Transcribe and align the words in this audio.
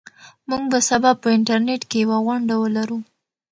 موږ 0.49 0.63
به 0.71 0.79
سبا 0.89 1.11
په 1.21 1.27
انټرنيټ 1.37 1.81
کې 1.89 1.97
یوه 2.03 2.17
غونډه 2.25 2.55
ولرو. 2.57 2.99